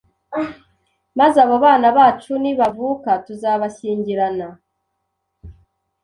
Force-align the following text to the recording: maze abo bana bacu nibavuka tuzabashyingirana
maze 1.19 1.37
abo 1.43 1.55
bana 1.65 1.87
bacu 1.97 2.31
nibavuka 2.43 3.11
tuzabashyingirana 3.25 4.47